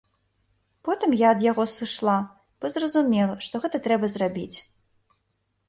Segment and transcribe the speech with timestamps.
[0.87, 2.17] Потым я ад яго сышла,
[2.63, 4.57] бо зразумела, што гэта трэба зрабіць.